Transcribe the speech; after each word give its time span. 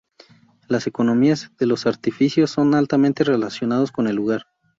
Las 0.67 0.87
economías 0.87 1.51
de 1.59 1.67
los 1.67 1.85
artificios 1.85 2.49
son 2.49 2.73
altamente 2.73 3.23
relacionados 3.23 3.91
con 3.91 4.07
el 4.07 4.15
lugar. 4.15 4.47